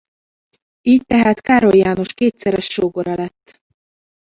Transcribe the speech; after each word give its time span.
Így 0.81 1.05
tehát 1.05 1.41
Károly 1.41 1.77
János 1.77 2.13
kétszeres 2.13 2.65
sógora 2.65 3.13
lett. 3.13 3.61